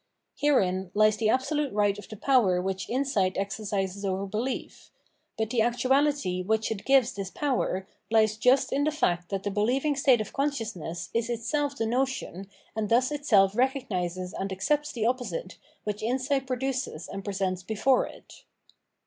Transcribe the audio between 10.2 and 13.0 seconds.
consciousness is itself the notion and